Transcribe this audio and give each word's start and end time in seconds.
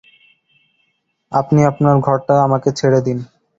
আপনি 1.31 1.59
আপনার 1.63 1.95
ঘরটা 1.99 2.35
আমাকে 2.43 2.69
ছেড়ে 2.71 2.99
দিন। 3.01 3.17